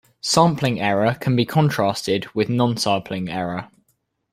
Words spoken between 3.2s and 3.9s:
error.